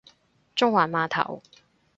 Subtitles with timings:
[0.55, 1.43] 中環碼頭